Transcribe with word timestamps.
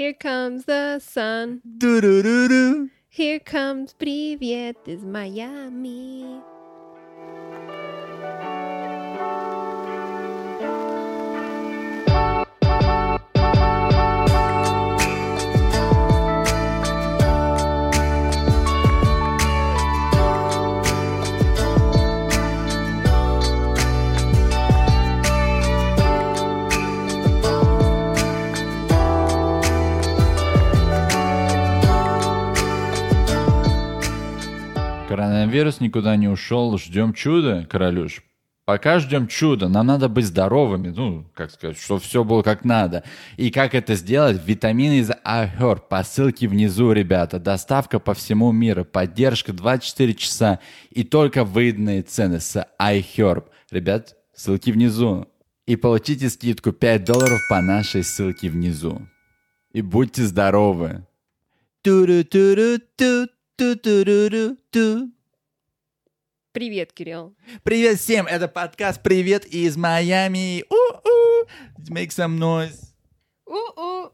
Here 0.00 0.14
comes 0.14 0.64
the 0.64 0.98
sun. 0.98 1.60
Ду-ду-ду-ду. 1.62 2.88
Here 3.10 3.38
comes 3.38 3.92
привет 3.98 4.78
из 4.86 5.04
Майами. 5.04 6.40
Коронавирус 35.20 35.80
никуда 35.80 36.16
не 36.16 36.28
ушел, 36.28 36.78
ждем 36.78 37.12
чуда, 37.12 37.66
королюш. 37.68 38.22
Пока 38.64 39.00
ждем 39.00 39.26
чуда, 39.26 39.68
нам 39.68 39.88
надо 39.88 40.08
быть 40.08 40.24
здоровыми, 40.24 40.88
ну, 40.88 41.30
как 41.34 41.50
сказать, 41.50 41.78
чтобы 41.78 42.00
все 42.00 42.24
было 42.24 42.40
как 42.40 42.64
надо. 42.64 43.04
И 43.36 43.50
как 43.50 43.74
это 43.74 43.96
сделать? 43.96 44.40
Витамины 44.42 45.00
из 45.00 45.10
iHerb 45.10 45.82
по 45.90 46.02
ссылке 46.04 46.48
внизу, 46.48 46.92
ребята. 46.92 47.38
Доставка 47.38 47.98
по 47.98 48.14
всему 48.14 48.50
миру, 48.50 48.86
поддержка 48.86 49.52
24 49.52 50.14
часа 50.14 50.58
и 50.88 51.04
только 51.04 51.44
выданные 51.44 52.00
цены 52.00 52.40
с 52.40 52.66
iHerb. 52.80 53.44
Ребят, 53.70 54.16
ссылки 54.34 54.70
внизу. 54.70 55.28
И 55.66 55.76
получите 55.76 56.30
скидку 56.30 56.72
5 56.72 57.04
долларов 57.04 57.40
по 57.50 57.60
нашей 57.60 58.04
ссылке 58.04 58.48
внизу. 58.48 59.06
И 59.74 59.82
будьте 59.82 60.22
здоровы. 60.22 61.06
Привет, 66.52 66.94
Кирилл. 66.94 67.36
Привет 67.62 67.98
всем, 68.00 68.26
это 68.26 68.48
подкаст 68.48 69.02
«Привет 69.02 69.44
из 69.44 69.76
Майами». 69.76 70.64
У-у. 70.70 71.46
Make 71.90 72.08
some 72.08 72.38
noise. 72.38 72.78
У-у. 73.44 74.12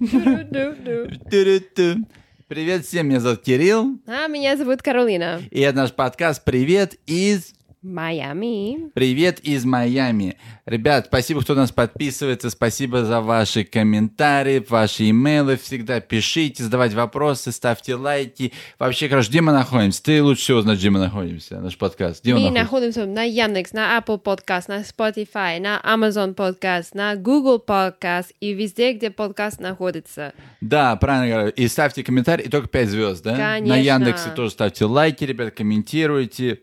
Ду-ду-ду. 0.00 1.30
Ту-ру-ту. 1.30 2.04
Привет 2.48 2.84
всем, 2.84 3.06
меня 3.10 3.20
зовут 3.20 3.42
Кирилл. 3.42 4.00
А 4.08 4.26
меня 4.26 4.56
зовут 4.56 4.82
Каролина. 4.82 5.40
И 5.52 5.60
это 5.60 5.76
наш 5.76 5.92
подкаст 5.92 6.42
«Привет 6.44 6.98
из...» 7.06 7.54
Майами. 7.82 8.90
Привет 8.94 9.40
из 9.40 9.64
Майами. 9.64 10.36
Ребят, 10.66 11.06
спасибо, 11.06 11.40
кто 11.42 11.54
нас 11.56 11.72
подписывается, 11.72 12.48
спасибо 12.50 13.04
за 13.04 13.20
ваши 13.20 13.64
комментарии, 13.64 14.64
ваши 14.68 15.10
имейлы. 15.10 15.56
Всегда 15.56 16.00
пишите, 16.00 16.62
задавайте 16.62 16.94
вопросы, 16.94 17.50
ставьте 17.50 17.96
лайки. 17.96 18.52
Вообще, 18.78 19.08
короче, 19.08 19.30
где 19.30 19.40
мы 19.40 19.50
находимся? 19.52 20.00
Ты 20.02 20.22
лучше 20.22 20.42
всего 20.42 20.62
знаешь, 20.62 20.78
где 20.78 20.90
мы 20.90 21.00
находимся, 21.00 21.60
наш 21.60 21.76
подкаст. 21.76 22.22
Где 22.22 22.34
он 22.34 22.42
Мы 22.42 22.50
находится? 22.50 23.00
находимся 23.00 23.06
на 23.06 23.22
Яндекс, 23.24 23.72
на 23.72 23.98
Apple 23.98 24.22
Podcast, 24.22 24.64
на 24.68 24.82
Spotify, 24.82 25.58
на 25.58 25.80
Amazon 25.84 26.36
Podcast, 26.36 26.90
на 26.94 27.16
Google 27.16 27.62
Podcast 27.66 28.28
и 28.38 28.52
везде, 28.52 28.92
где 28.92 29.10
подкаст 29.10 29.60
находится. 29.60 30.34
Да, 30.60 30.94
правильно 30.96 31.34
говорю. 31.34 31.52
И 31.56 31.66
ставьте 31.66 32.04
комментарий, 32.04 32.44
и 32.44 32.48
только 32.48 32.68
5 32.68 32.88
звезд, 32.88 33.24
да? 33.24 33.36
Конечно. 33.36 33.76
На 33.76 33.80
Яндексе 33.80 34.30
тоже 34.30 34.50
ставьте 34.52 34.84
лайки, 34.84 35.24
ребят, 35.24 35.52
комментируйте. 35.54 36.60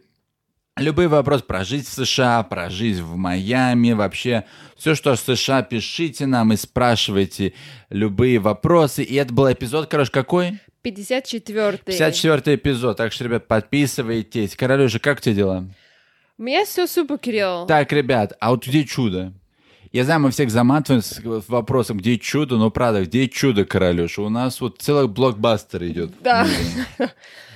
Любые 0.80 1.08
вопросы 1.08 1.44
про 1.44 1.64
жизнь 1.64 1.86
в 1.86 2.06
США, 2.06 2.44
про 2.44 2.70
жизнь 2.70 3.02
в 3.02 3.16
Майами, 3.16 3.92
вообще 3.92 4.46
все, 4.78 4.96
что 4.96 5.16
в 5.16 5.20
США, 5.20 5.62
пишите 5.62 6.26
нам 6.26 6.54
и 6.54 6.56
спрашивайте 6.56 7.54
любые 7.90 8.40
вопросы. 8.40 9.04
И 9.04 9.16
это 9.16 9.34
был 9.34 9.52
эпизод, 9.52 9.88
короче, 9.88 10.12
какой? 10.12 10.60
54 10.82 11.80
54 11.86 12.56
эпизод. 12.56 12.98
Так 12.98 13.12
что, 13.12 13.26
ребят, 13.26 13.48
подписывайтесь. 13.48 14.56
Королюша, 14.56 15.00
как 15.00 15.18
у 15.20 15.22
тебя 15.22 15.36
дела? 15.36 15.66
У 16.38 16.44
меня 16.44 16.66
все 16.66 16.88
супер, 16.88 17.18
Кирилл. 17.18 17.66
Так, 17.66 17.92
ребят, 17.92 18.34
а 18.39 18.52
вот 18.52 18.66
где 18.66 18.86
чудо? 18.86 19.34
Я 19.92 20.06
знаю, 20.06 20.22
мы 20.22 20.32
всех 20.32 20.52
заматываем 20.52 21.02
с 21.02 21.20
с 21.20 21.50
вопросом, 21.50 21.98
где 21.98 22.18
чудо, 22.18 22.58
но 22.58 22.70
правда, 22.70 23.04
где 23.04 23.28
чудо, 23.28 23.66
королюша? 23.66 24.22
У 24.22 24.30
нас 24.30 24.62
вот 24.62 24.82
целый 24.82 25.08
блокбастер 25.08 25.84
идет. 25.84 26.12
Да. 26.22 26.48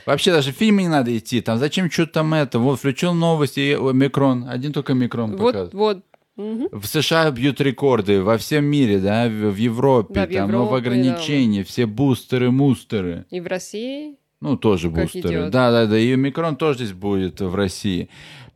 Вообще 0.06 0.32
даже 0.32 0.52
в 0.52 0.56
фильмы 0.56 0.84
не 0.84 0.88
надо 0.90 1.16
идти. 1.18 1.42
Там 1.42 1.58
зачем 1.58 1.90
что 1.90 2.06
там 2.06 2.34
это? 2.34 2.60
Вот 2.60 2.80
включил 2.80 3.14
новости, 3.14 3.60
и, 3.60 3.76
микрон. 3.94 4.46
Один 4.50 4.74
только 4.74 4.94
микрон 4.94 5.32
Вот, 5.32 5.54
показывает. 5.54 5.74
вот. 5.74 6.04
Мгм. 6.36 6.68
В 6.72 6.86
США 6.88 7.30
бьют 7.30 7.62
рекорды, 7.62 8.22
во 8.24 8.38
всем 8.40 8.66
мире, 8.66 8.98
да, 9.00 9.28
в, 9.28 9.52
в 9.52 9.56
Европе, 9.56 10.14
Да, 10.16 10.26
в 10.26 10.34
там 10.34 10.52
новые 10.52 10.80
Европе, 10.82 10.90
ограничения, 10.90 11.64
все 11.64 11.86
бустеры, 11.86 12.50
мустеры. 12.50 13.26
И 13.30 13.40
в 13.40 13.46
России. 13.46 14.16
Ну, 14.42 14.58
тоже 14.58 14.90
Как 14.90 15.04
бустеры. 15.04 15.30
идет. 15.30 15.52
Да, 15.52 15.72
да, 15.72 15.86
да. 15.86 15.98
И 15.98 16.16
микрон 16.16 16.56
тоже 16.56 16.80
здесь 16.80 16.94
будет 16.94 17.40
в 17.40 17.54
России. 17.54 18.10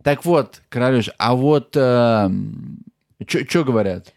Так 0.03 0.25
вот, 0.25 0.61
Королюш, 0.69 1.09
а 1.19 1.35
вот 1.35 1.69
что 3.27 3.63
говорят? 3.63 4.13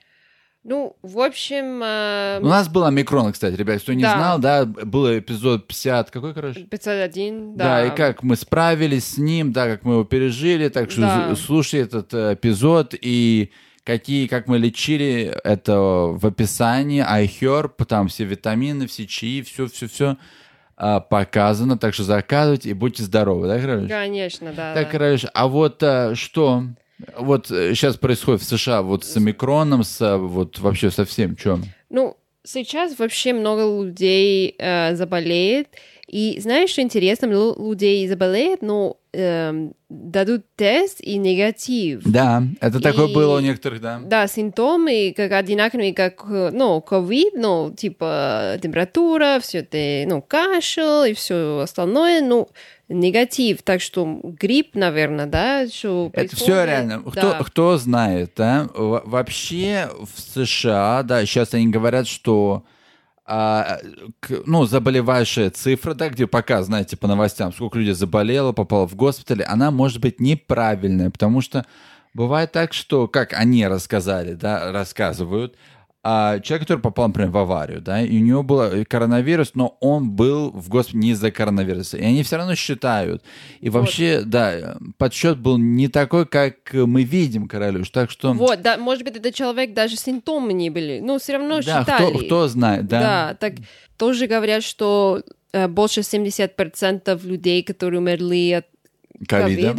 Ну, 0.62 0.94
в 1.03 1.19
общем, 1.21 1.82
э, 1.82 2.38
У 2.43 2.47
нас 2.47 2.69
был 2.69 2.84
омикрон, 2.84 3.32
кстати, 3.32 3.54
ребят, 3.54 3.81
кто 3.81 3.94
не 3.94 4.03
Да. 4.03 4.16
знал, 4.16 4.38
да, 4.38 4.66
был 4.66 5.06
эпизод 5.19 5.66
50, 5.66 6.10
какой, 6.10 6.34
короче? 6.34 6.60
501, 6.65 7.56
Да. 7.56 7.65
да. 7.65 7.87
и 7.87 7.97
как 7.97 8.22
мы 8.22 8.37
справились 8.37 9.06
с 9.15 9.19
ним, 9.19 9.53
да, 9.53 9.66
как 9.66 9.84
мы 9.84 9.94
его 9.94 10.04
пережили, 10.04 10.69
так 10.69 10.91
что 10.91 11.00
Да. 11.00 11.34
слушай 11.34 11.81
этот 11.81 12.12
э, 12.12 12.34
эпизод 12.34 12.94
и 13.00 13.53
какие, 13.84 14.26
как 14.26 14.48
мы 14.48 14.59
лечили 14.59 15.34
это 15.44 15.78
в 15.81 16.26
описании, 16.26 17.03
iHerb, 17.03 17.82
там 17.87 18.09
все 18.09 18.25
витамины, 18.25 18.87
все 18.87 19.06
чаи, 19.06 19.41
все-все-все 19.41 20.19
показано, 20.77 21.77
так 21.78 21.92
что 21.92 22.04
заказывайте 22.04 22.71
и 22.71 22.72
будьте 22.72 23.03
здоровы, 23.03 23.47
да, 23.48 23.59
Королюш? 23.59 23.88
Конечно, 23.91 24.53
да. 24.56 24.72
Так, 24.75 24.84
да. 24.87 24.91
Королюш, 24.91 25.25
а 25.34 25.47
вот 25.47 25.82
э, 25.82 26.15
что 26.15 26.65
вот 27.16 27.47
сейчас 27.49 27.97
происходит 27.97 28.43
в 28.43 28.44
США, 28.44 28.83
вот 28.83 29.05
с 29.05 29.16
омикроном, 29.16 29.84
с, 29.84 30.00
э, 30.00 30.16
вот 30.16 30.59
вообще 30.59 30.91
со 30.91 31.05
всем, 31.05 31.37
чем? 31.37 31.65
Ну, 31.88 32.16
сейчас 32.44 32.99
вообще 32.99 33.33
много 33.33 33.84
людей 33.84 34.55
э, 34.59 34.94
заболеет. 34.94 35.69
И 36.10 36.41
знаешь, 36.41 36.71
что 36.71 36.82
интересно, 36.82 37.26
людей 37.26 38.09
заболеет, 38.09 38.62
но 38.62 38.97
эм, 39.12 39.75
дадут 39.88 40.44
тест 40.56 41.00
и 41.00 41.16
негатив. 41.19 42.03
Да, 42.04 42.43
это 42.60 42.81
такое 42.81 43.06
И- 43.06 43.15
было 43.15 43.37
у 43.37 43.41
некоторых, 43.41 43.81
да. 43.81 44.00
Да, 44.04 44.26
симптомы 44.26 45.15
как 45.16 45.31
одинаковые, 45.32 45.94
как, 45.94 46.25
э, 46.28 46.50
ну, 46.53 46.81
ковид, 46.81 47.34
ну, 47.37 47.72
типа 47.76 48.59
температура, 48.60 49.38
все 49.41 49.59
это, 49.59 50.09
ну, 50.12 50.21
кашель 50.21 51.10
и 51.10 51.15
все 51.15 51.59
остальное, 51.60 52.22
ну, 52.22 52.48
негатив. 52.88 53.62
Так 53.62 53.81
что 53.81 54.21
грипп, 54.22 54.75
наверное, 54.75 55.27
да, 55.27 55.66
что 55.69 56.10
Это 56.12 56.34
все 56.34 56.65
реально. 56.65 57.03
Кто, 57.03 57.31
Да. 57.31 57.42
кто 57.44 57.77
знает, 57.78 58.32
да? 58.37 58.69
Во- 58.75 59.03
Вообще 59.04 59.88
в 60.00 60.21
США, 60.21 61.03
да, 61.04 61.25
сейчас 61.25 61.54
они 61.54 61.69
говорят, 61.69 62.09
что 62.09 62.65
а, 63.32 63.78
ну, 64.44 64.64
заболевающая 64.64 65.50
цифра, 65.50 65.94
да, 65.94 66.08
где 66.08 66.26
пока, 66.26 66.64
знаете, 66.64 66.96
по 66.96 67.06
новостям, 67.06 67.52
сколько 67.52 67.78
людей 67.78 67.94
заболело, 67.94 68.50
попало 68.50 68.88
в 68.88 68.96
госпиталь, 68.96 69.44
она 69.44 69.70
может 69.70 70.00
быть 70.00 70.18
неправильная, 70.18 71.10
потому 71.10 71.41
что 71.41 71.64
бывает 72.12 72.50
так, 72.50 72.72
что, 72.72 73.06
как 73.06 73.32
они 73.32 73.64
рассказали, 73.68 74.34
да, 74.34 74.72
рассказывают, 74.72 75.54
а 76.03 76.41
человек, 76.41 76.66
который 76.66 76.81
попал, 76.81 77.09
например, 77.09 77.31
в 77.31 77.37
аварию, 77.37 77.83
да, 77.83 78.00
и 78.00 78.16
у 78.19 78.25
него 78.25 78.43
был 78.43 78.84
коронавирус, 78.87 79.53
но 79.55 79.77
он 79.81 80.11
был 80.11 80.50
в 80.50 80.71
госпитале 80.71 81.03
не 81.03 81.11
из-за 81.11 81.31
коронавируса, 81.31 81.99
и 81.99 82.03
они 82.03 82.22
все 82.22 82.37
равно 82.37 82.55
считают. 82.55 83.22
И 83.61 83.69
вообще, 83.69 84.22
да, 84.25 84.78
подсчет 84.97 85.39
был 85.39 85.59
не 85.59 85.89
такой, 85.89 86.25
как 86.25 86.72
мы 86.72 87.03
видим, 87.03 87.49
Королюш, 87.49 87.91
так 87.91 88.10
что... 88.10 88.33
Вот, 88.33 88.62
да, 88.62 88.78
может 88.78 89.05
быть, 89.05 89.16
этот 89.16 89.34
человек 89.34 89.75
даже 89.75 89.97
симптомы 89.97 90.55
не 90.55 90.71
были, 90.71 91.00
но 91.00 91.19
все 91.19 91.34
равно 91.34 91.60
да, 91.60 91.81
считали. 91.81 92.15
кто, 92.15 92.19
кто 92.25 92.49
знает, 92.49 92.87
да. 92.87 93.00
Да, 93.00 93.34
так 93.34 93.55
тоже 93.98 94.27
говорят, 94.27 94.63
что 94.63 95.22
э, 95.53 95.69
больше 95.69 96.01
70% 96.01 97.27
людей, 97.27 97.63
которые 97.63 98.01
умерли 98.01 98.53
от 98.53 98.66
Ковида. 99.28 99.77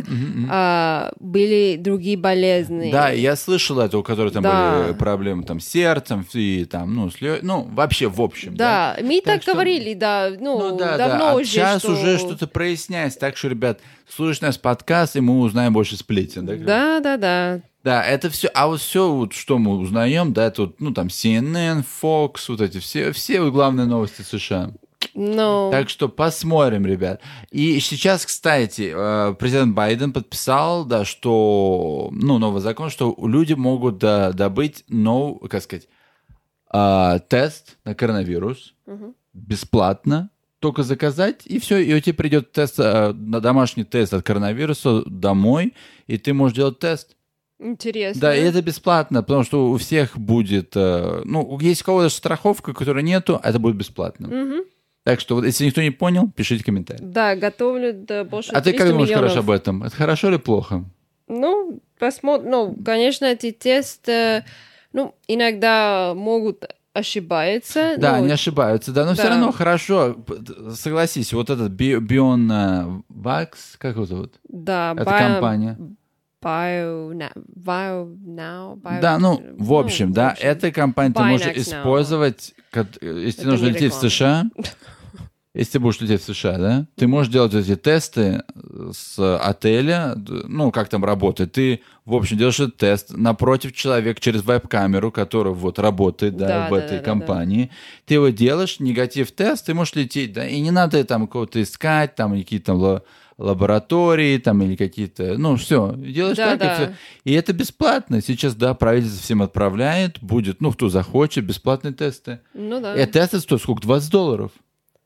а, 0.50 1.12
были 1.20 1.78
другие 1.80 2.18
болезни. 2.18 2.92
Да, 2.92 3.10
я 3.10 3.36
слышал 3.36 3.80
это, 3.80 3.98
у 3.98 4.04
которых 4.04 4.34
там 4.34 4.44
Да. 4.44 4.84
были 4.84 4.94
проблемы 4.94 5.44
там 5.44 5.60
с 5.60 5.68
сердцем 5.68 6.26
и 6.34 6.66
там, 6.66 6.94
ну, 6.96 7.10
с 7.10 7.20
лё- 7.22 7.40
ну, 7.42 7.64
вообще 7.72 8.08
в 8.08 8.22
общем, 8.22 8.56
да. 8.56 8.96
Да, 8.98 9.04
мы 9.06 9.16
Так 9.22 9.34
так, 9.36 9.42
что- 9.44 9.54
говорили, 9.54 9.94
да, 9.94 10.30
ну, 10.40 10.70
Ну 10.72 10.78
да, 10.78 10.98
давно 10.98 11.18
да. 11.20 11.32
А 11.32 11.36
уже, 11.36 11.46
сейчас 11.46 11.82
что... 11.82 11.94
уже 11.94 12.18
что-то 12.18 12.48
проясняется. 12.48 13.20
Так 13.20 13.36
что, 13.38 13.48
ребят, 13.48 13.80
слушай 14.08 14.42
наш 14.44 14.60
подкаст, 14.60 15.16
и 15.16 15.22
мы 15.22 15.40
узнаем 15.40 15.74
больше 15.74 15.98
сплетен. 15.98 16.46
Да, 16.46 16.56
Да, 16.56 17.00
да, 17.00 17.18
да. 17.18 17.60
Да, 17.84 18.04
это 18.04 18.30
все, 18.30 18.48
а 18.54 18.68
вот 18.68 18.80
все, 18.80 19.12
вот, 19.12 19.34
что 19.34 19.58
мы 19.58 19.76
узнаем, 19.76 20.34
да, 20.34 20.46
это 20.46 20.62
вот, 20.64 20.80
ну, 20.80 20.92
там, 20.94 21.08
CNN, 21.08 21.84
Fox, 22.04 22.34
вот 22.50 22.62
эти 22.62 22.78
все, 22.78 23.12
все 23.12 23.42
вот 23.42 23.54
главные 23.54 23.88
новости 23.88 24.22
США. 24.22 24.70
Ну, 25.14 25.70
Так 25.72 25.90
что 25.90 26.10
посмотрим, 26.10 26.86
ребят. 26.86 27.22
И 27.52 27.80
сейчас, 27.80 28.26
кстати, 28.26 28.92
э, 28.94 29.36
президент 29.36 29.76
Байден 29.76 30.14
подписал, 30.14 30.86
да, 30.86 31.06
что, 31.06 32.10
ну, 32.12 32.38
новый 32.38 32.62
закон, 32.62 32.90
что 32.90 33.16
люди 33.22 33.54
могут 33.54 33.98
добыть, 33.98 34.84
нов, 34.88 35.40
как 35.50 35.64
сказать, 35.64 35.88
а, 36.70 37.20
тест 37.20 37.78
на 37.84 37.94
коронавирус 37.96 38.74
Мгм. 38.86 39.14
бесплатно, 39.34 40.30
только 40.60 40.84
заказать, 40.84 41.46
и 41.46 41.60
все, 41.60 41.80
и 41.80 41.94
у 41.94 42.00
тебя 42.00 42.14
придет 42.16 42.52
тест, 42.52 42.76
а, 42.80 43.14
на 43.14 43.42
домашний 43.42 43.84
тест 43.84 44.14
от 44.14 44.24
коронавируса 44.24 45.04
домой, 45.06 45.74
и 46.08 46.18
ты 46.18 46.34
можешь 46.34 46.56
делать 46.56 46.80
тест. 46.80 47.16
Интересно. 47.60 48.22
Да, 48.22 48.36
и 48.36 48.40
это 48.40 48.62
бесплатно, 48.62 49.22
потому 49.22 49.44
что 49.44 49.70
у 49.70 49.78
всех 49.78 50.18
будет, 50.18 50.72
э, 50.76 51.22
ну, 51.26 51.60
есть 51.60 51.82
у 51.84 51.86
кого-то 51.86 52.10
страховка, 52.10 52.74
которой 52.74 53.04
нету, 53.04 53.40
а 53.42 53.50
это 53.50 53.60
будет 53.60 53.76
бесплатно. 53.76 54.28
Мгм. 54.30 54.62
Так 55.04 55.20
что 55.20 55.36
вот, 55.36 55.46
если 55.46 55.66
никто 55.66 55.82
не 55.82 55.90
понял, 55.90 56.30
пишите 56.30 56.64
комментарий. 56.64 57.04
Да, 57.04 57.36
готовлю 57.36 57.94
да, 57.94 58.24
больше 58.24 58.52
А 58.52 58.62
ты 58.62 58.72
300 58.72 58.78
как 58.78 58.88
думаешь, 58.92 59.10
миллионов. 59.10 59.32
хорошо 59.32 59.40
об 59.40 59.50
этом? 59.50 59.84
Это 59.84 59.96
хорошо 59.96 60.30
или 60.30 60.38
плохо? 60.38 60.86
Ну, 61.28 61.80
посмотрим. 61.98 62.52
Ну, 62.52 62.76
конечно, 62.84 63.26
эти 63.26 63.52
тесты, 63.52 64.44
ну, 64.94 65.16
иногда 65.28 66.14
могут 66.16 66.66
ошибаться. 66.94 67.96
Да, 67.98 68.18
ну, 68.18 68.26
не 68.26 68.34
ошибаются, 68.34 68.92
да, 68.92 69.06
но 69.06 69.14
все 69.14 69.24
да. 69.24 69.30
равно 69.30 69.52
хорошо, 69.52 70.18
согласись, 70.76 71.34
вот 71.34 71.50
этот 71.50 71.72
Би- 71.72 72.00
Бион 72.00 73.04
Вакс, 73.08 73.78
как 73.78 73.96
его 73.96 74.06
зовут? 74.06 74.34
Да, 74.44 74.94
Это 74.96 75.06
компания. 75.14 75.78
Bio, 76.44 77.14
bio 77.56 78.18
now, 78.26 78.76
bio- 78.82 79.00
Да, 79.02 79.20
ну, 79.20 79.42
в 79.60 79.74
общем, 79.74 80.12
да, 80.12 80.32
общем. 80.32 80.48
эта 80.48 80.72
компания 80.72 81.14
ты 81.14 81.22
можешь 81.24 81.48
now. 81.48 81.60
использовать, 81.62 82.54
как- 82.72 82.88
если 83.02 83.42
Это 83.42 83.48
нужно 83.52 83.68
лететь 83.68 83.94
в. 83.94 84.10
США, 84.10 84.46
если 85.54 85.74
ты 85.74 85.80
будешь 85.80 86.02
лететь 86.02 86.22
в 86.24 86.34
США, 86.34 86.58
да, 86.58 86.88
ты 86.96 87.08
можешь 87.08 87.32
делать 87.32 87.54
эти 87.54 87.76
тесты 87.76 88.42
с 88.92 89.38
отеля, 89.38 90.16
ну, 90.18 90.72
как 90.72 90.90
там 90.90 91.06
работает, 91.06 91.52
ты, 91.52 91.82
в 92.06 92.16
общем, 92.16 92.38
делаешь 92.38 92.60
этот 92.60 92.78
тест 92.78 93.12
напротив 93.16 93.74
человека 93.74 94.20
через 94.20 94.44
веб-камеру, 94.44 95.12
который 95.12 95.54
вот 95.54 95.78
работает, 95.78 96.38
да, 96.38 96.48
Да, 96.48 96.68
в 96.70 96.72
да, 96.72 96.78
этой 96.80 96.98
да, 96.98 96.98
да, 96.98 97.04
компании, 97.04 97.70
ты 98.08 98.16
его 98.16 98.30
делаешь, 98.30 98.80
негатив-тест, 98.80 99.68
ты 99.68 99.76
можешь 99.76 99.94
лететь, 99.94 100.34
да, 100.34 100.48
и 100.48 100.60
не 100.60 100.72
надо 100.72 101.04
там 101.04 101.28
кого-то 101.28 101.62
искать, 101.62 102.16
там, 102.16 102.36
какие-то 102.36 102.66
там 102.66 103.02
лаборатории, 103.42 104.38
там, 104.38 104.62
или 104.62 104.76
какие-то, 104.76 105.38
ну, 105.38 105.56
все, 105.56 105.94
делаешь 105.98 106.38
Да, 106.38 106.58
так, 106.58 106.60
да. 106.60 106.74
и 106.74 106.76
все. 106.76 106.96
И 107.26 107.34
это 107.34 107.54
бесплатно. 107.54 108.22
Сейчас, 108.22 108.56
да, 108.56 108.74
правительство 108.74 109.22
всем 109.22 109.42
отправляет, 109.42 110.20
будет, 110.22 110.62
ну, 110.62 110.72
кто 110.72 110.90
захочет, 110.90 111.46
бесплатные 111.46 111.94
тесты. 111.94 112.40
Ну 112.54 112.80
да. 112.82 112.96
И 112.96 113.06
тесты 113.06 113.40
стоят 113.40 113.62
сколько? 113.62 113.82
20 113.82 114.12
долларов. 114.12 114.52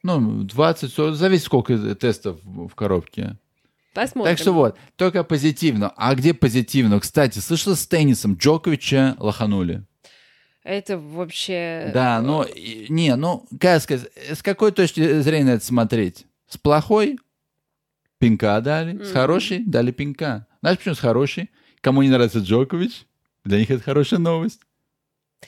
Ну, 0.04 0.44
20, 0.44 0.94
40, 0.94 1.16
зависит, 1.16 1.46
сколько 1.46 1.96
тестов 1.96 2.38
в 2.44 2.70
коробке. 2.76 3.38
Посмотрим. 3.94 4.32
Так 4.34 4.40
что 4.40 4.52
вот, 4.52 4.78
только 4.98 5.24
позитивно. 5.24 5.92
А 5.96 6.14
где 6.16 6.34
позитивно? 6.34 7.00
Кстати, 7.00 7.40
слышала 7.40 7.76
с 7.76 7.88
теннисом 7.88 8.36
Джоковича 8.36 9.16
лоханули. 9.20 9.84
Это 10.64 10.98
вообще... 10.98 11.92
Да, 11.94 12.22
ну, 12.22 12.44
и- 12.44 12.88
не, 12.90 13.16
ну, 13.16 13.46
как 13.60 13.82
сказать, 13.82 14.10
с 14.34 14.42
какой 14.44 14.72
точки 14.72 15.22
зрения 15.22 15.54
это 15.54 15.66
смотреть? 15.66 16.26
С 16.50 16.58
плохой? 16.58 17.18
Пинка 18.30 18.60
дали. 18.62 18.98
С 18.98 19.10
Мгм. 19.10 19.14
хорошей? 19.14 19.64
Дали 19.66 19.92
пинка. 19.92 20.48
Знаешь, 20.62 20.78
почему 20.80 20.96
с 20.96 21.00
хорошей? 21.00 21.50
Кому 21.82 22.02
не 22.02 22.10
нравится 22.10 22.40
Джокович, 22.40 23.06
для 23.44 23.60
них 23.60 23.70
это 23.70 23.84
хорошая 23.84 24.20
новость. 24.20 24.62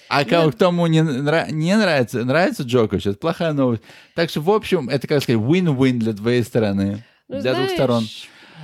А 0.09 0.21
Ну, 0.23 0.29
кому, 0.29 0.51
кому 0.51 0.87
не, 0.87 0.99
нра- 0.99 1.51
не 1.51 1.75
нравится, 1.75 2.23
нравится 2.23 2.61
Джокович, 2.63 3.07
это 3.07 3.17
плохая 3.17 3.53
новость. 3.53 3.81
Так 4.13 4.29
что, 4.29 4.41
в 4.41 4.51
общем, 4.51 4.89
это, 4.89 5.07
как 5.07 5.23
сказать, 5.23 5.41
win-win 5.41 5.93
для 5.93 6.13
твоей 6.13 6.43
стороны. 6.43 7.03
Ну, 7.27 7.41
для 7.41 7.53
двух 7.55 7.63
знаешь, 7.65 7.71
сторон. 7.71 8.03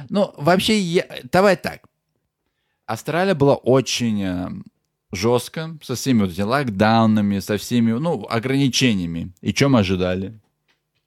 Ну, 0.10 0.32
вообще, 0.38 0.78
я- 0.80 1.08
давай 1.32 1.56
так. 1.56 1.82
Австралия 2.86 3.34
была 3.34 3.56
очень 3.56 4.22
э, 4.22 4.48
жестко, 5.12 5.76
со 5.82 5.96
всеми 5.96 6.22
вот 6.22 6.32
этими 6.32 6.44
локдаунами, 6.44 7.40
со 7.40 7.58
всеми, 7.58 7.94
ну, 7.94 8.28
ограничениями. 8.30 9.32
И 9.42 9.54
чем 9.54 9.76
ожидали? 9.76 10.40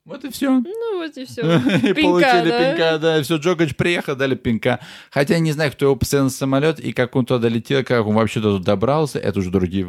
Вот 0.03 0.25
и 0.25 0.29
все. 0.31 0.49
Ну 0.59 0.86
и 1.15 1.25
все. 1.25 1.41
И 1.41 1.93
получили 1.93 2.49
да? 2.49 2.73
пинка, 2.73 2.97
да. 2.97 3.23
Все, 3.23 3.37
Джокович 3.37 3.75
приехал, 3.75 4.15
дали 4.15 4.35
пинка. 4.35 4.79
Хотя 5.11 5.35
я 5.35 5.39
не 5.39 5.51
знаю, 5.51 5.71
кто 5.71 5.85
его 5.85 5.99
на 6.11 6.29
самолет 6.29 6.79
и 6.79 6.91
как 6.91 7.15
он 7.15 7.25
туда 7.25 7.47
летел, 7.47 7.83
как 7.83 8.05
он 8.07 8.15
вообще 8.15 8.41
туда 8.41 8.63
добрался. 8.63 9.19
Это 9.19 9.39
уже 9.39 9.51
другие. 9.51 9.87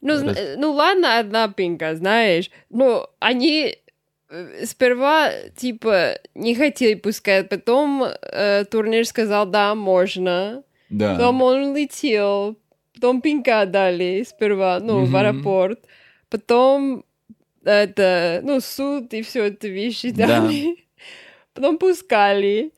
Ну, 0.00 0.34
ну 0.56 0.72
ладно, 0.72 1.18
одна 1.18 1.48
пинка, 1.48 1.96
знаешь. 1.96 2.50
Но 2.70 3.10
они 3.18 3.76
э, 4.30 4.64
сперва, 4.64 5.30
типа, 5.56 6.18
не 6.34 6.54
хотели 6.54 6.94
пускать. 6.94 7.48
Потом 7.48 8.04
э, 8.04 8.64
турнир 8.70 9.04
сказал, 9.04 9.46
да, 9.46 9.74
можно. 9.74 10.62
Да. 10.90 11.14
Потом 11.14 11.42
он 11.42 11.76
летел. 11.76 12.56
Потом 12.94 13.20
пинка 13.20 13.66
дали 13.66 14.24
сперва, 14.26 14.78
ну, 14.80 15.04
в 15.04 15.08
Мгм. 15.08 15.16
аэропорт. 15.16 15.80
Потом 16.30 17.04
это, 17.70 18.40
ну, 18.42 18.60
суд 18.60 19.12
и 19.14 19.22
все 19.22 19.44
это 19.46 19.68
вещи 19.68 20.10
Да. 20.10 20.26
дали. 20.26 20.76
Потом 21.54 21.78
пускали. 21.78 22.72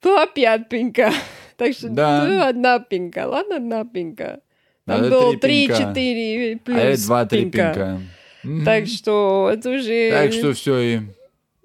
Потом 0.00 0.20
опять 0.20 0.68
пинка. 0.68 1.12
Так 1.56 1.74
что 1.74 1.88
Да. 1.88 2.24
ну, 2.26 2.42
одна 2.42 2.78
пинка. 2.80 3.26
Ладно, 3.28 3.56
одна 3.56 3.84
пинка. 3.84 4.40
Там 4.86 5.02
Надо 5.02 5.10
было 5.10 5.36
три 5.38 5.68
пинка. 5.68 5.92
3-4 5.94 6.58
плюс 6.64 6.76
а 6.76 6.80
это 6.80 7.02
два-три 7.06 7.40
пинка. 7.42 7.56
пинка. 7.72 8.00
Мгм. 8.42 8.64
Так 8.64 8.86
что 8.88 9.50
это 9.52 9.70
уже... 9.70 10.10
Так 10.10 10.32
что 10.32 10.52
все, 10.54 10.78
и 10.80 11.00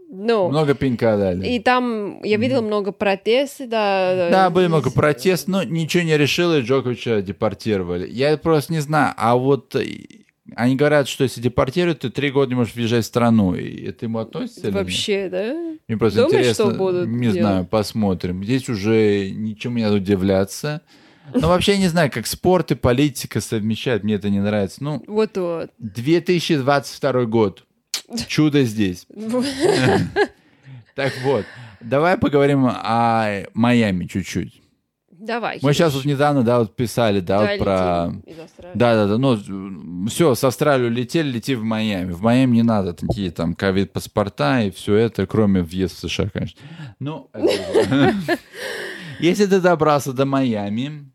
ну, 0.10 0.48
много 0.50 0.74
пинка 0.76 1.18
дали. 1.18 1.48
и 1.48 1.60
там 1.60 2.22
я 2.24 2.38
видела 2.38 2.62
много 2.62 2.92
протестов, 2.92 3.68
да. 3.70 4.30
Да, 4.30 4.50
были 4.50 4.68
много 4.68 4.92
протестов, 4.92 5.48
но 5.48 5.64
ничего 5.64 6.04
не 6.04 6.16
решило, 6.16 6.60
и 6.60 6.62
Джоковича 6.62 7.22
депортировали. 7.22 8.08
Я 8.08 8.38
просто 8.38 8.72
не 8.74 8.80
знаю, 8.80 9.14
а 9.18 9.36
вот 9.36 9.76
э, 9.76 9.86
они 10.56 10.76
говорят, 10.76 11.08
что 11.08 11.24
если 11.24 11.42
депортируют, 11.42 12.00
ты 12.00 12.10
три 12.10 12.32
года 12.32 12.50
не 12.50 12.56
можешь 12.56 12.74
въезжать 12.76 13.04
в 13.04 13.08
страну. 13.08 13.56
И 13.56 13.86
это 13.86 14.06
ему 14.06 14.20
относится 14.20 14.62
или 14.62 14.68
нет? 14.68 14.76
Вообще, 14.76 15.30
да? 15.30 15.54
Мне 15.88 15.98
просто 15.98 16.20
Думаешь, 16.24 16.36
интересно. 16.46 16.66
что 16.66 16.74
будут 16.76 17.08
не 17.08 17.20
делать? 17.28 17.40
знаю, 17.42 17.66
посмотрим. 17.66 18.44
Здесь 18.44 18.70
уже 18.70 19.30
ничему 19.32 19.78
не 19.78 19.84
надо 19.84 19.96
удивляться. 19.96 20.82
Но 21.34 21.50
вообще 21.50 21.74
я 21.74 21.78
не 21.80 21.88
знаю, 21.90 22.10
как 22.10 22.26
спорт 22.26 22.72
и 22.72 22.76
политика 22.76 23.42
совмещают. 23.42 24.04
Мне 24.04 24.14
это 24.16 24.30
не 24.30 24.40
нравится. 24.40 24.82
Ну, 24.84 25.04
Вот-вот. 25.08 25.72
2022 25.80 27.26
год. 27.26 27.66
Чудо 28.28 28.64
здесь. 28.64 29.06
Так 30.96 31.14
вот, 31.24 31.46
давай 31.80 32.18
поговорим 32.18 32.66
о 32.68 33.44
Майами 33.54 34.06
чуть-чуть. 34.08 34.64
Давай. 35.28 35.60
Мы 35.62 35.74
сейчас 35.74 35.94
вот 35.94 36.06
недавно, 36.06 36.42
да, 36.42 36.60
вот 36.60 36.76
писали, 36.76 37.20
да, 37.20 37.42
вот 37.42 37.60
про... 37.60 38.14
Да, 38.74 38.96
да, 38.96 39.08
да, 39.08 39.18
ну, 39.18 40.08
все, 40.08 40.34
с 40.36 40.44
Австралии 40.44 40.88
летели, 40.88 41.30
лети 41.30 41.54
в 41.54 41.64
Майами. 41.64 42.14
В 42.14 42.22
Майами 42.22 42.56
не 42.56 42.64
надо 42.64 42.94
такие 42.94 43.30
там 43.32 43.54
ковид-паспорта 43.54 44.62
и 44.62 44.72
все 44.72 44.96
это, 44.96 45.28
кроме 45.28 45.62
въезда 45.62 46.08
в 46.08 46.10
США, 46.10 46.30
конечно. 46.30 46.62
Ну, 47.00 47.30
если 49.20 49.46
ты 49.46 49.60
добрался 49.60 50.14
до 50.14 50.26
Майами, 50.26 51.12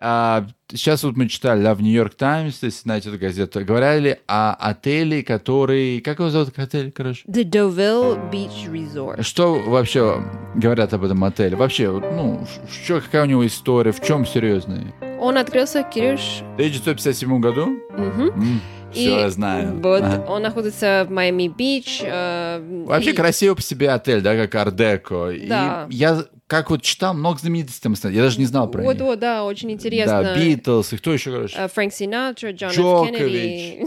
а, 0.00 0.46
сейчас 0.72 1.02
вот 1.02 1.16
мы 1.16 1.28
читали, 1.28 1.62
да, 1.62 1.74
в 1.74 1.82
Нью-Йорк 1.82 2.14
Таймс, 2.14 2.62
если 2.62 2.80
знаете 2.82 3.08
эту 3.08 3.18
газету, 3.18 3.64
говорили 3.64 4.20
о 4.26 4.54
отеле, 4.54 5.22
который... 5.22 6.00
Как 6.00 6.18
его 6.18 6.30
зовут 6.30 6.56
отель, 6.58 6.92
короче? 6.92 7.22
The 7.26 7.44
Deauville 7.44 8.30
Beach 8.30 8.70
Resort. 8.70 9.22
Что 9.22 9.54
вообще 9.54 10.22
говорят 10.54 10.92
об 10.94 11.04
этом 11.04 11.22
отеле? 11.24 11.56
Вообще, 11.56 11.90
ну, 11.90 12.46
что, 12.70 13.00
какая 13.00 13.22
у 13.22 13.26
него 13.26 13.46
история, 13.46 13.92
в 13.92 14.00
чем 14.02 14.24
серьезная? 14.26 14.92
Он 15.20 15.36
открылся, 15.36 15.82
Кирюш. 15.82 16.20
В 16.20 16.54
1957 16.54 17.40
году? 17.40 17.66
Мгм. 17.96 18.60
все, 18.92 19.00
И 19.00 19.04
я 19.20 19.30
знаю. 19.30 19.80
Вот, 19.82 20.02
Ага. 20.02 20.24
он 20.28 20.42
находится 20.42 21.04
в 21.08 21.12
Майами-Бич. 21.12 22.00
э, 22.04 22.84
Вообще 22.86 23.10
и- 23.10 23.14
красивый 23.14 23.56
по 23.56 23.62
себе 23.62 23.90
отель, 23.90 24.20
да, 24.22 24.34
как 24.36 24.54
Ардеко. 24.54 25.32
Да. 25.46 25.86
И 25.90 25.94
я, 25.94 26.24
как 26.48 26.70
вот 26.70 26.82
читал, 26.82 27.14
много 27.14 27.38
знаменитостей 27.38 27.80
там. 27.82 27.94
Я 28.10 28.22
даже 28.22 28.40
не 28.40 28.46
знал 28.46 28.68
про 28.70 28.82
Вот, 28.82 28.94
них. 28.94 29.02
вот, 29.02 29.18
да, 29.20 29.44
очень 29.44 29.70
интересно. 29.70 30.22
Да, 30.22 30.36
Битлз, 30.36 30.94
и 30.94 30.96
кто 30.96 31.12
еще, 31.12 31.30
короче? 31.30 31.54
Э, 31.56 31.68
Фрэнк 31.68 31.92
Синатра, 31.92 32.50
Джон. 32.52 33.06
Кеннеди. 33.14 33.86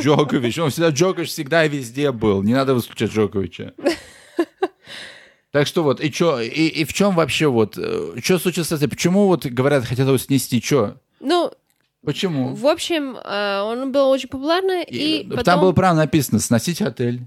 Джокович. 0.00 0.58
Он 0.58 0.70
всегда, 0.70 0.88
Джокович 0.88 1.28
всегда 1.28 1.64
и 1.64 1.68
везде 1.68 2.10
был. 2.10 2.42
Не 2.42 2.54
надо 2.54 2.74
выключать 2.74 3.12
Джоковича. 3.12 3.74
Так 5.50 5.66
что 5.66 5.82
вот, 5.82 6.02
и 6.02 6.10
чё, 6.10 6.40
и, 6.40 6.48
и 6.48 6.84
в 6.86 6.94
чем 6.94 7.14
вообще 7.14 7.46
вот, 7.46 7.74
что 7.74 8.38
случилось 8.38 8.68
с 8.68 8.72
этим? 8.72 8.88
Почему 8.88 9.26
вот, 9.26 9.44
говорят, 9.44 9.84
хотят 9.84 10.06
его 10.06 10.16
снести, 10.16 10.62
что? 10.62 10.96
Ну, 11.20 11.52
Почему? 12.02 12.54
в 12.54 12.66
общем, 12.66 13.18
э, 13.22 13.60
он 13.60 13.92
был 13.92 14.08
очень 14.08 14.30
популярный, 14.30 14.82
и, 14.84 15.20
И- 15.20 15.24
потом... 15.28 15.44
Там 15.44 15.60
было 15.60 15.72
право 15.72 15.94
написано 15.94 16.40
сносить 16.40 16.80
отель. 16.80 17.20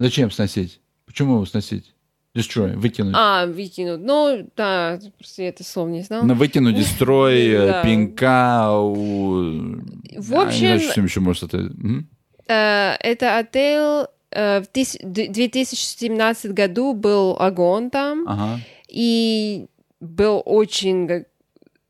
Зачем 0.00 0.32
сносить? 0.32 0.80
Почему 1.06 1.34
его 1.36 1.46
сносить? 1.46 1.94
Destroy, 2.36 2.76
выкинуть. 2.76 3.14
А, 3.16 3.46
выкинут. 3.46 4.00
Ну, 4.04 4.48
да, 4.56 4.98
просто 5.18 5.42
я 5.42 5.48
это 5.48 5.64
слово 5.64 5.88
не 5.88 6.02
знал. 6.02 6.22
Ну, 6.24 6.34
выкинуть, 6.34 6.76
дестрой, 6.76 7.46
э, 7.48 7.66
Да. 7.72 7.82
пинка, 7.82 8.70
у... 8.78 9.80
В 10.18 10.34
общем- 10.34 10.78
что 10.80 11.00
еще 11.00 11.20
может 11.20 11.44
это... 11.44 11.70
Э, 12.48 12.94
Это 13.00 13.38
отель 13.38 14.06
э, 14.30 14.60
в 14.60 14.64
тыс- 14.72 14.98
д- 15.02 15.28
2017 15.28 16.52
году 16.52 16.92
был 16.94 17.36
огонь 17.40 17.90
там, 17.90 18.24
Ага. 18.28 18.60
и 18.88 19.66
был 20.00 20.42
очень 20.44 21.24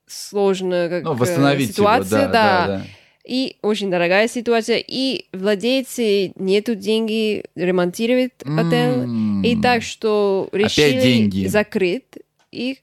сложная 0.07 0.89
как, 0.89 1.03
Ну, 1.05 1.13
э, 1.13 1.17
восстановить 1.17 1.77
его, 1.77 1.89
ситуация, 1.89 2.29
да, 2.29 2.33
да, 2.33 2.67
да. 2.67 2.83
И 3.27 3.57
очень 3.63 3.91
дорогая 3.91 4.29
ситуация. 4.29 4.83
И 4.87 5.27
владельцы 5.33 6.33
нету 6.37 6.75
деньги 6.77 7.45
ремонтировать 7.57 8.33
отель. 8.43 9.03
М. 9.03 9.43
И 9.43 9.61
так 9.61 9.83
что 9.83 10.49
решили 10.53 11.47
закрыть 11.49 12.05
их. 12.53 12.79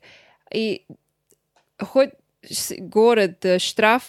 И 0.53 0.83
хоть 1.79 2.09
город 2.79 3.43
э, 3.45 3.59
штраф 3.59 4.03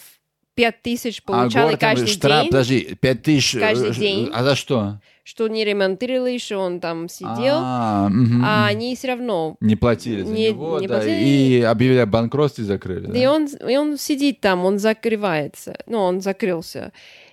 5 0.55 0.81
тысяч 0.81 1.21
А 1.25 1.49
каждый 1.77 2.07
штраф, 2.07 2.41
день, 2.43 2.51
подожди, 2.51 2.97
пять 2.99 3.23
тысяч. 3.23 3.55
э, 3.55 3.59
Каждый 3.59 3.93
ш- 3.93 3.99
день. 3.99 4.29
А 4.33 4.43
за 4.43 4.55
что? 4.55 4.99
Что 5.27 5.47
не 5.47 5.65
ремонтировали, 5.65 6.37
что 6.37 6.59
он 6.59 6.79
там 6.79 7.09
сидел. 7.09 7.55
А. 7.57 8.09
А 8.43 8.67
они 8.67 8.95
все 8.95 9.07
равно 9.07 9.57
Не 9.59 9.75
платили 9.75 10.21
за 10.21 10.31
Не- 10.31 10.49
него, 10.51 10.79
не 10.79 10.87
да, 10.87 10.97
платили. 10.97 11.23
и 11.25 11.61
объявили 11.63 11.97
о 11.97 12.05
банкротстве 12.05 12.63
и 12.63 12.67
закрыли. 12.67 13.07
да? 13.07 13.17
И 13.17 13.25
он, 13.25 13.47
и 13.47 13.75
он 13.75 13.97
сидит 13.97 14.39
там, 14.39 14.63
он 14.65 14.77
закрывается. 14.77 15.79
Ну, 15.87 15.97
он 15.97 16.21
закрылся. 16.21 16.91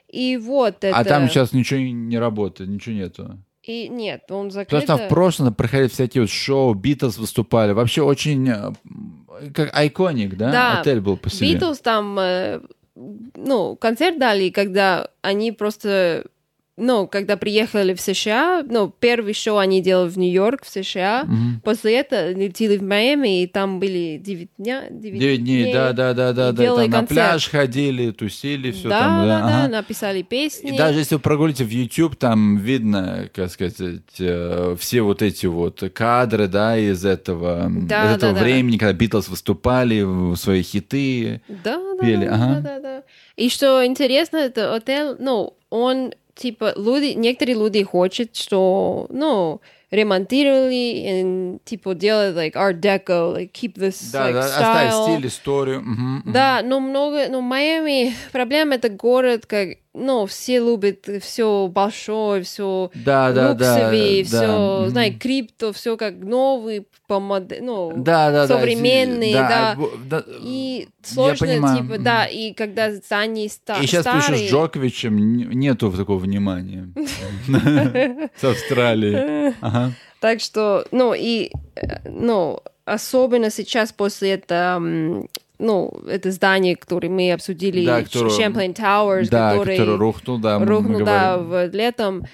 И 0.09 0.39
вот 0.39 0.85
это... 0.85 0.97
А 0.97 1.05
там 1.05 1.29
сейчас 1.29 1.53
ничего 1.53 1.81
не 1.81 2.19
работает, 2.19 2.71
ничего 2.71 2.95
нету. 2.95 3.39
И 3.63 3.89
нет, 3.91 4.23
он 4.31 4.49
Потому 4.49 4.51
закрыт. 4.51 4.83
что 4.85 4.97
там 4.97 5.07
в 5.07 5.09
прошлом 5.11 5.53
проходили 5.55 5.89
всякие 5.89 6.23
вот 6.23 6.31
шоу, 6.31 6.73
Битлз 6.73 7.19
выступали. 7.19 7.73
Вообще 7.73 8.01
очень 8.03 8.49
э, 8.49 8.73
как 9.55 9.77
айконик, 9.77 10.35
да? 10.37 10.51
Да. 10.51 10.81
Отель 10.81 11.01
был 11.03 11.19
по 11.19 11.29
себе. 11.29 11.53
Битлз 11.53 11.79
там, 11.81 12.19
э, 12.19 12.61
ну, 12.95 13.77
концерт 13.77 14.19
дали, 14.19 14.49
когда 14.49 15.09
они 15.21 15.53
просто, 15.53 16.25
ну, 16.79 17.07
когда 17.07 17.37
приехали 17.37 17.93
в 17.93 18.01
США, 18.01 18.65
ну, 18.67 18.89
первый 18.89 19.35
шоу 19.35 19.59
они 19.59 19.83
делали 19.83 20.09
в 20.09 20.19
Нью-Йорк, 20.19 20.65
в 20.65 20.71
США. 20.71 21.25
Мгм. 21.25 21.61
После 21.63 21.99
этого 21.99 22.33
летели 22.33 22.79
в 22.79 22.83
Майами, 22.83 23.43
и 23.43 23.47
там 23.47 23.79
были 23.79 24.19
9 24.23 24.49
дня. 24.57 24.85
9, 24.89 25.21
Девять 25.21 25.45
дней, 25.45 25.73
да, 25.73 25.93
да, 25.93 26.15
да, 26.15 26.33
да, 26.33 26.53
да. 26.53 26.65
Там 26.65 26.77
на 26.77 26.83
концерт. 26.85 27.09
пляж 27.09 27.51
ходили, 27.51 28.11
тусили, 28.11 28.71
все 28.71 28.89
да, 28.89 29.01
там, 29.01 29.21
да, 29.21 29.27
да. 29.27 29.47
да, 29.47 29.65
ага. 29.65 29.69
написали 29.69 30.23
песни. 30.23 30.73
И 30.73 30.77
даже 30.77 31.01
если 31.01 31.17
вы 31.17 31.21
прогулите 31.21 31.65
в 31.65 31.71
YouTube, 31.71 32.17
там 32.17 32.57
видно, 32.57 33.29
как 33.35 33.51
сказать, 33.51 34.01
э, 34.19 34.75
все 34.79 35.03
вот 35.03 35.21
эти 35.21 35.45
вот 35.45 35.83
кадры, 35.93 36.49
да, 36.49 36.79
из 36.79 37.05
этого, 37.05 37.71
Да, 37.71 38.13
из 38.13 38.17
этого 38.17 38.33
да, 38.33 38.39
да. 38.39 38.45
времени, 38.45 38.79
когда 38.79 38.95
Битлз 38.95 39.29
выступали, 39.29 40.01
в 40.01 40.37
свои 40.37 40.63
хиты. 40.63 41.43
Да, 41.49 41.77
да, 41.77 42.03
пели, 42.03 42.27
да, 42.27 42.35
ага. 42.35 42.55
да, 42.55 42.61
да, 42.61 42.81
да. 42.81 43.03
И 43.37 43.51
что 43.51 43.85
интересно, 43.85 44.39
это 44.39 44.75
отель, 44.75 45.17
ну, 45.19 45.55
он, 45.73 46.13
типа, 46.35 46.73
люди, 46.77 47.15
некоторые 47.15 47.57
люди 47.57 47.83
хотят, 47.85 48.35
что, 48.37 49.07
ну, 49.11 49.61
ремонтировали, 49.91 50.75
и, 50.75 51.59
типа, 51.65 51.95
делать, 51.95 52.35
like, 52.35 52.53
art 52.55 52.81
deco, 52.81 53.35
like, 53.37 53.53
keep 53.53 53.75
this, 53.75 54.11
Да, 54.13 54.29
like, 54.29 54.33
да, 54.35 54.45
оставить 54.47 54.93
style. 54.93 55.03
стиль, 55.17 55.27
историю. 55.27 55.81
мгм, 55.83 56.17
мгм. 56.25 56.33
Да, 56.33 56.63
но 56.63 56.81
много, 56.81 57.29
ну, 57.29 57.41
Майами, 57.41 58.15
проблема 58.33 58.77
это 58.77 58.89
город, 58.89 59.47
как, 59.47 59.77
ну, 59.95 60.25
все 60.27 60.59
любят 60.59 61.07
все 61.21 61.69
большое, 61.69 62.43
все 62.43 62.91
Да, 62.95 63.31
да, 63.33 63.53
да. 63.55 63.75
луксовее, 63.75 64.23
да, 64.25 64.29
все, 64.29 64.79
мгм. 64.81 64.89
знаешь, 64.91 65.15
крипто, 65.19 65.73
все 65.73 65.97
как 65.99 66.15
новый, 66.17 66.87
по 67.07 67.21
моде- 67.21 67.59
ну, 67.61 67.93
Да, 67.97 68.31
да, 68.31 68.47
да. 68.47 68.59
современный, 68.59 69.33
да. 69.35 69.77
да. 70.07 70.25
И 70.41 70.89
сложно, 71.03 71.77
типа, 71.77 71.99
да, 71.99 72.25
и 72.27 72.55
когда 72.55 72.91
здания 72.93 73.49
ста- 73.51 73.79
И 73.81 73.87
сейчас 73.87 74.07
пишешь 74.07 74.23
старые... 74.25 74.49
с 74.49 74.51
Джоковичем, 74.51 75.17
н- 75.19 75.51
нету 75.51 75.93
такого 75.93 76.19
внимания. 76.19 76.89
С 78.37 78.45
Австралии. 78.45 79.55
Так 80.21 80.41
что, 80.41 80.87
ну, 80.93 81.15
и, 81.15 81.51
э, 81.75 82.09
ну, 82.09 82.61
особенно 82.85 83.51
сейчас 83.51 83.93
после 83.93 84.35
этого, 84.35 85.27
ну, 85.63 85.93
это 86.09 86.31
здание, 86.33 86.77
которое 86.77 87.09
мы 87.09 87.33
обсудили, 87.33 87.87
Да, 87.87 88.03
которое- 88.03 88.31
Champlain 88.31 88.75
Towers, 88.75 89.29
Да, 89.31 89.53
который, 89.53 89.77
который 89.79 89.97
рухнул, 89.97 90.39
да, 90.39 90.59
рухнул, 90.59 91.05
да, 91.05 91.39
в 91.39 91.69
летом. 91.73 92.25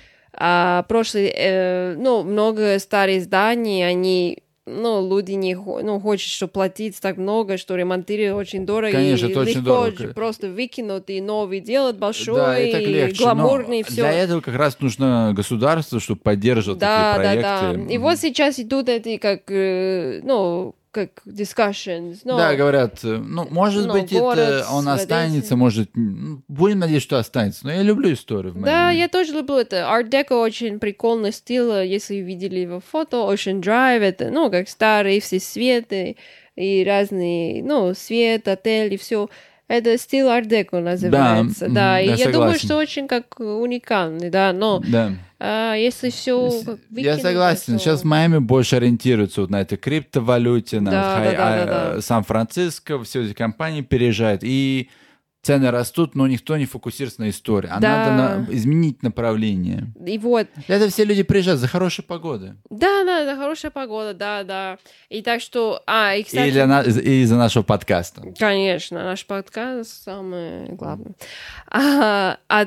А 0.41 0.85
прошлый, 0.89 1.33
э, 1.35 1.95
ну, 1.99 2.23
много 2.23 2.79
старых 2.79 3.23
зданий, 3.23 3.85
они, 3.87 4.39
ну, 4.67 5.09
люди 5.09 5.33
не 5.33 5.55
ну, 5.57 5.99
хочет, 5.99 6.31
что 6.31 6.47
платить 6.47 7.01
так 7.01 7.17
много, 7.17 7.57
что 7.57 7.75
ремонтировать 7.75 8.47
очень 8.49 8.65
дорого. 8.65 8.93
Конечно, 8.93 9.27
и 9.27 9.31
это 9.31 9.41
очень 9.41 9.53
легко 9.61 9.65
дорого. 9.87 9.97
же 9.99 10.09
просто 10.09 10.49
выкинуть 10.49 11.09
и 11.11 11.21
новый 11.21 11.59
делать 11.61 11.97
большой, 11.97 12.37
Да, 12.37 12.59
и 12.61 12.71
так 12.71 12.83
легче. 12.83 13.25
гламурный, 13.25 13.83
все. 13.83 14.03
Для 14.03 14.13
этого 14.13 14.41
как 14.41 14.55
раз 14.55 14.79
нужно 14.79 15.33
государство, 15.35 15.99
чтобы 15.99 16.21
поддерживать 16.21 16.79
Да, 16.79 17.15
такие 17.17 17.43
да, 17.43 17.61
проекты. 17.63 17.85
да. 17.89 17.95
И 17.95 17.99
вот 17.99 18.19
сейчас 18.19 18.61
идут 18.61 18.89
эти 18.89 19.17
как, 19.17 19.51
э, 19.51 20.21
ну, 20.23 20.75
как 20.91 21.11
discussions. 21.27 22.21
ну, 22.25 22.37
Да, 22.37 22.55
говорят, 22.55 23.01
э, 23.05 23.17
ну, 23.19 23.47
может 23.51 23.87
Ну, 23.87 23.93
быть, 23.93 24.13
город 24.13 24.39
это 24.39 24.67
он 24.71 24.89
останется, 24.89 25.57
может, 25.57 25.91
будем 25.95 26.79
надеяться, 26.81 27.05
что 27.07 27.19
останется. 27.19 27.67
Но 27.67 27.73
я 27.73 27.83
люблю 27.83 28.13
историю 28.13 28.53
в 28.53 28.61
Да, 28.63 28.87
Майами. 28.87 28.99
я 28.99 29.09
тоже 29.09 29.33
люблю 29.33 29.57
это. 29.57 29.77
Art 29.91 30.09
Deco 30.11 30.41
очень 30.43 30.79
прикольный 30.79 31.33
стиль, 31.33 31.85
если 31.87 32.17
видели 32.17 32.61
его 32.61 32.81
фото. 32.81 33.17
Ocean 33.19 33.61
Drive, 33.61 34.01
это, 34.01 34.31
ну, 34.31 34.51
как 34.51 34.69
старые 34.69 35.21
все 35.21 35.41
светы 35.41 36.17
и 36.57 36.85
разные, 36.85 37.63
ну, 37.63 37.95
свет, 37.95 38.49
отель 38.49 38.95
и 38.95 38.97
все. 38.97 39.29
Это 39.69 39.99
стиль 39.99 40.25
Art 40.25 40.47
Deco 40.49 40.81
называется, 40.81 41.67
мгм, 41.67 41.75
да. 41.75 42.01
И 42.01 42.07
я 42.09 42.15
я 42.15 42.33
думаю, 42.33 42.59
что 42.59 42.77
очень 42.79 43.07
как 43.07 43.39
уникальный, 43.39 44.31
да. 44.31 44.55
Но 44.55 44.83
Да. 44.87 45.13
а, 45.39 45.75
если 45.75 46.09
все 46.09 46.51
Я 46.91 47.19
согласен. 47.19 47.79
Сейчас 47.79 48.03
Майами 48.03 48.39
больше 48.39 48.77
ориентируется 48.77 49.43
вот 49.43 49.51
на 49.51 49.61
этой 49.61 49.77
криптовалюте, 49.77 50.81
на 50.81 50.91
Да, 50.91 51.15
хай- 51.15 51.33
да, 51.33 51.37
да, 51.37 51.63
а, 51.63 51.67
да, 51.67 51.95
да. 51.97 52.01
Сан-Франциско, 52.01 53.03
все 53.05 53.25
эти 53.25 53.35
компании 53.35 53.83
переезжают. 53.83 54.41
И 54.43 54.89
цены 55.49 55.71
растут, 55.71 56.15
но 56.15 56.27
никто 56.27 56.57
не 56.59 56.67
фокусируется 56.67 57.23
на 57.23 57.31
истории. 57.31 57.71
А 57.73 57.81
Да. 57.81 57.89
надо 57.97 58.11
на- 58.51 58.55
изменить 58.55 59.03
направление. 59.03 59.87
И 60.07 60.19
вот, 60.19 60.47
этого 60.67 60.91
все 60.91 61.05
люди 61.05 61.23
приезжают 61.23 61.59
за 61.61 61.69
хорошей 61.69 62.05
погоды. 62.05 62.57
да, 62.71 63.03
да, 63.05 63.25
да, 63.25 63.35
хорошая 63.37 63.71
погода, 63.71 64.13
да, 64.15 64.45
да. 64.45 64.79
И 65.09 65.23
так 65.23 65.41
что, 65.41 65.83
а, 65.87 66.15
и, 66.15 66.23
кстати, 66.23 66.49
И, 66.49 66.53
для 66.53 66.67
на- 66.67 66.83
и 66.83 67.23
из-за 67.23 67.37
нашего 67.37 67.63
подкаста. 67.63 68.23
Конечно, 68.39 69.03
наш 69.05 69.25
подкаст 69.27 70.03
самое 70.05 70.67
главное. 70.67 71.13
А, 71.71 72.39
а 72.49 72.67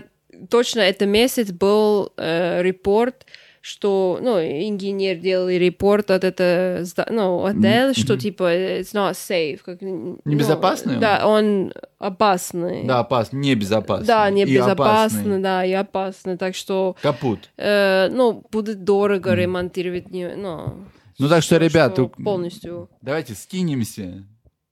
точно 0.49 0.79
это 0.79 1.05
месяц 1.05 1.51
был 1.51 2.11
э, 2.17 2.61
репорт, 2.63 3.25
что, 3.63 4.17
ну, 4.21 4.39
инженер 4.39 5.17
делал 5.17 5.47
репорт 5.47 6.09
от 6.09 6.23
это, 6.23 6.83
ну, 7.11 7.45
отель, 7.45 7.93
что 7.95 8.17
типа 8.17 8.51
it's 8.51 8.93
not 8.93 9.11
safe. 9.13 9.59
Как, 9.63 9.81
ну, 9.81 10.19
Небезопасный 10.25 10.95
он? 10.95 10.99
Да, 10.99 11.27
он 11.27 11.73
опасный. 11.99 12.83
Да, 12.85 12.99
опасно, 12.99 13.37
небезопасно. 13.37 14.05
Да, 14.05 14.29
И 14.29 14.33
небезопасно, 14.33 14.83
опасный. 15.19 15.39
да, 15.41 15.63
и 15.65 15.71
опасно. 15.73 16.37
Так 16.37 16.55
что, 16.55 16.95
Капут. 17.03 17.49
э, 17.57 18.09
ну, 18.11 18.43
будет 18.51 18.83
дорого 18.83 19.33
ремонтировать, 19.35 20.09
не, 20.09 20.35
ну, 20.35 20.73
Ну 21.19 21.29
так 21.29 21.43
что, 21.43 21.57
ребят, 21.57 21.93
что 21.93 22.05
у- 22.05 22.09
полностью 22.09 22.89
давайте 23.01 23.35
скинемся. 23.35 24.25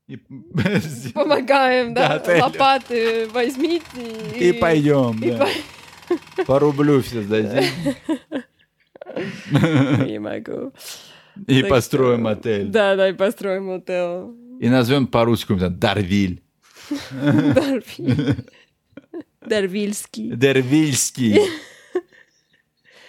И, 0.08 0.18
помогаем, 1.14 1.94
да, 1.94 2.18
Да, 2.18 2.46
лопаты 2.46 3.28
возьмите. 3.32 3.86
и 4.40 4.52
пойдем. 4.54 5.22
и 5.22 5.30
да. 5.32 5.48
По 6.48 6.58
рублю 6.58 7.04
все 7.04 7.22
сдадим. 7.22 7.64
Не 9.52 10.20
могу. 10.20 10.72
И 11.48 11.62
Так 11.62 11.70
построим 11.70 12.22
что- 12.22 12.30
отель. 12.30 12.68
Да, 12.68 12.96
да, 12.96 13.10
и 13.10 13.14
построим 13.14 13.70
отель. 13.72 14.36
И 14.60 14.70
назовем 14.70 15.08
по-русски 15.08 15.54
Дарвиль. 15.70 16.42
Дарвиль. 17.12 18.36
Дарвильский. 19.46 20.32
Дервильский. 20.36 21.40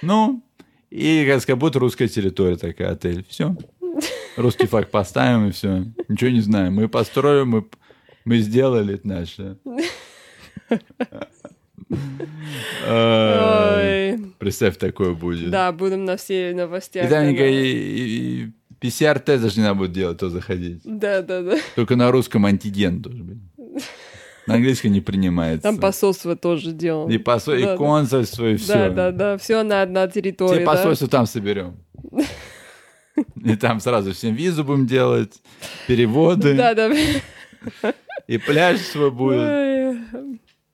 Ну, 0.02 0.42
и 0.90 1.24
как 1.46 1.58
будет 1.58 1.76
русская 1.76 2.08
территория 2.08 2.56
такая, 2.56 2.92
отель. 2.92 3.24
Все. 3.28 3.56
Русский 4.36 4.66
флаг 4.66 4.90
поставим 4.90 5.48
и 5.48 5.50
все. 5.50 5.84
Ничего 6.08 6.30
не 6.30 6.40
знаем. 6.40 6.74
Мы 6.74 6.88
построим, 6.88 7.48
мы, 7.48 7.68
мы 8.24 8.38
сделали 8.38 8.94
это 8.94 9.06
наше. 9.08 9.58
Представь, 14.38 14.76
такое 14.78 15.14
будет. 15.14 15.50
Да, 15.50 15.72
будем 15.72 16.04
на 16.04 16.16
все 16.16 16.52
новостях. 16.54 17.10
И, 17.10 17.34
и 17.34 18.50
PCR-тест 18.80 19.42
даже 19.42 19.56
не 19.58 19.64
надо 19.64 19.74
будет 19.74 19.92
делать, 19.92 20.18
то 20.18 20.30
заходить. 20.30 20.80
Да, 20.84 21.22
да, 21.22 21.42
да. 21.42 21.56
Только 21.76 21.96
на 21.96 22.10
русском 22.10 22.46
антиген 22.46 23.02
должен 23.02 23.26
быть. 23.26 23.38
На 24.46 24.54
английском 24.54 24.90
не 24.90 25.00
принимается. 25.00 25.62
Там 25.62 25.78
посольство 25.78 26.34
тоже 26.34 26.72
делал. 26.72 27.08
И, 27.08 27.18
посол... 27.18 27.54
и 27.54 27.62
да. 27.62 27.76
консульство, 27.76 28.46
и 28.50 28.56
все. 28.56 28.72
Да, 28.72 28.90
да, 28.90 29.10
да, 29.12 29.38
все 29.38 29.62
на 29.62 29.82
одна 29.82 30.08
территория. 30.08 30.56
Все 30.56 30.64
да. 30.64 30.72
посольства 30.72 31.08
там 31.08 31.26
соберем. 31.26 31.76
И 33.44 33.56
там 33.56 33.80
сразу 33.80 34.12
всем 34.12 34.34
визу 34.34 34.64
будем 34.64 34.86
делать, 34.86 35.42
переводы, 35.86 36.54
Да, 36.54 36.74
да. 36.74 36.90
и 38.26 38.38
пляж 38.38 38.80
свой 38.80 39.10
будет. 39.10 39.40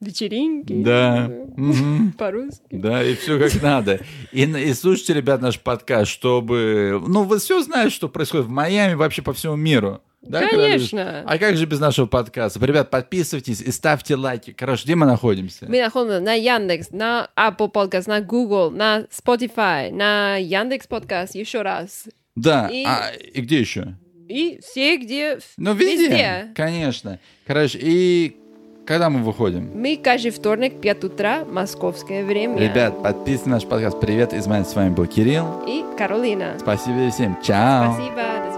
Вечеринки. 0.07 0.73
Да. 0.83 1.31
По-русски. 2.19 2.63
Да, 2.71 3.03
и 3.03 3.15
все 3.15 3.39
как 3.39 3.63
надо. 3.63 4.01
И, 4.33 4.43
и 4.45 4.73
слушайте, 4.75 5.15
ребят, 5.15 5.41
наш 5.41 5.59
подкаст, 5.59 6.11
чтобы... 6.11 7.03
Ну, 7.07 7.25
вы 7.25 7.39
все 7.39 7.63
знаете, 7.63 7.95
что 7.95 8.09
происходит 8.09 8.47
в 8.47 8.51
Майами, 8.51 8.95
вообще 8.95 9.23
по 9.23 9.33
всему 9.33 9.57
миру. 9.57 10.01
Да, 10.23 10.47
Конечно. 10.49 11.23
А 11.27 11.39
как 11.39 11.57
же 11.57 11.67
без 11.67 11.79
нашего 11.79 12.07
подкаста? 12.07 12.65
Ребят, 12.65 12.91
подписывайтесь 12.91 13.61
и 13.61 13.71
ставьте 13.71 14.17
лайки. 14.17 14.53
Короче, 14.53 14.85
где 14.85 14.95
мы 14.97 15.07
находимся? 15.07 15.67
Мы 15.69 15.81
находимся 15.81 16.21
на 16.21 16.35
Яндекс, 16.35 16.91
на 16.91 17.29
Apple 17.37 17.71
Podcast, 17.73 18.09
на 18.09 18.21
Google, 18.21 18.71
на 18.73 19.07
Spotify, 19.11 19.93
на 19.93 20.37
Яндекс 20.37 20.87
Подкаст, 20.89 21.35
еще 21.35 21.63
раз. 21.63 22.07
Да, 22.35 22.69
И- 22.73 22.85
а, 22.85 23.13
и 23.15 23.41
где 23.41 23.61
еще? 23.61 23.95
И 24.29 24.59
все, 24.61 24.97
где... 24.97 25.39
Ну, 25.57 25.75
везде. 25.75 26.49
Конечно. 26.57 27.21
Короче, 27.47 27.79
и 27.81 28.37
когда 28.87 29.11
мы 29.11 29.21
выходим? 29.23 29.71
Мы 29.75 29.97
каждый 30.03 30.31
вторник, 30.31 30.81
5 30.81 31.05
утра, 31.05 31.45
московское 31.45 32.25
время. 32.25 32.59
Ребят, 32.59 33.03
подписывайтесь 33.03 33.47
на 33.47 33.53
наш 33.53 33.67
подкаст. 33.67 34.01
Привет, 34.01 34.33
Измайль, 34.33 34.65
с 34.65 34.75
вами 34.75 34.91
был 34.91 35.07
Кирилл. 35.07 35.65
И 35.67 35.85
Каролина. 35.99 36.57
Спасибо 36.59 37.11
всем. 37.11 37.37
Чао. 37.43 37.93
Спасибо. 37.93 38.56